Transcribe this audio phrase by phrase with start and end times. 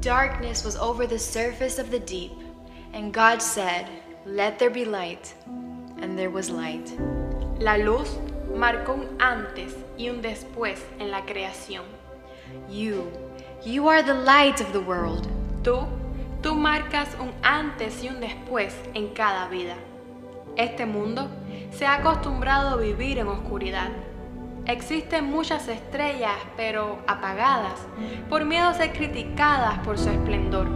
[0.00, 2.32] Darkness was over the surface of the deep,
[2.94, 3.86] and God said,
[4.24, 5.34] Let there be light.
[5.98, 6.90] And there was light.
[7.58, 8.16] La luz
[8.50, 11.84] marcó un antes y un después en la creación.
[12.70, 13.12] You,
[13.62, 15.28] you are the light of the world.
[15.62, 15.86] Tú,
[16.40, 19.76] tú marcas un antes y un después en cada vida.
[20.56, 21.28] Este mundo
[21.72, 23.90] se ha acostumbrado a vivir en oscuridad.
[24.70, 27.80] Existen muchas estrellas, pero apagadas,
[28.28, 30.68] por miedo a ser criticadas por su esplendor.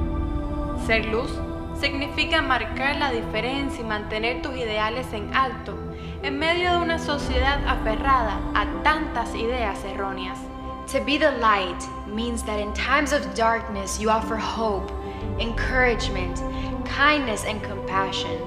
[0.85, 1.31] Ser luz
[1.79, 5.79] significa marcar la diferencia y mantener tus ideales en alto
[6.25, 10.41] en medio de una sociedad aferrada a tantas ideas erróneas.
[10.91, 14.91] To be the light means that in times of darkness you offer hope,
[15.39, 16.43] encouragement,
[16.85, 18.41] kindness, and compassion.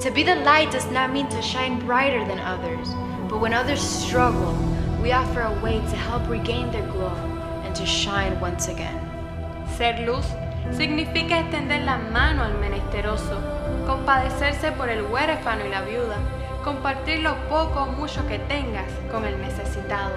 [0.00, 2.88] To be the light does not mean to shine brighter than others,
[3.28, 4.56] but when others struggle,
[5.02, 7.14] we offer a way to help regain their glow
[7.64, 8.98] and to shine once again.
[9.76, 10.26] Ser luz
[10.72, 13.40] significa extender la mano al menesteroso,
[13.86, 16.16] compadecerse por el huérfano y la viuda,
[16.64, 20.16] compartir lo poco o mucho que tengas con el necesitado.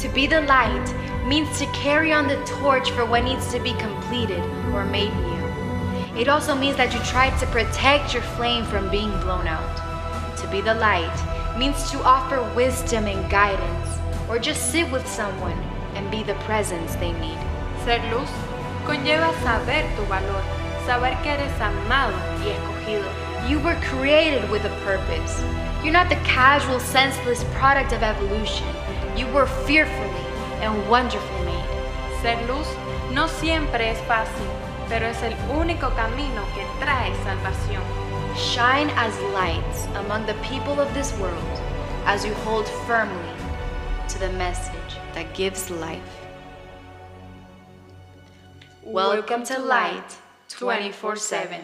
[0.00, 0.94] To be the light
[1.26, 4.42] means to carry on the torch for what needs to be completed
[4.74, 6.20] or made new.
[6.20, 9.76] It also means that you try to protect your flame from being blown out.
[10.38, 13.88] To be the light means to offer wisdom and guidance,
[14.28, 15.58] or just sit with someone
[15.94, 17.38] and be the presence they need.
[17.84, 18.28] Ser luz
[18.84, 20.42] conlleva saber tu valor,
[20.86, 23.08] saber que eres amado y escogido.
[23.48, 25.42] You were created with a purpose.
[25.82, 28.66] You're not the casual, senseless product of evolution.
[29.16, 30.26] You were fearfully
[30.60, 32.22] and wonderfully made.
[32.22, 32.66] Ser luz
[33.12, 34.48] no siempre es fácil,
[34.88, 37.85] pero es el único camino que trae salvación.
[38.56, 41.60] Shine as lights among the people of this world
[42.06, 43.34] as you hold firmly
[44.08, 46.00] to the message that gives life.
[48.82, 50.16] Welcome to Light
[50.48, 51.60] 24 7.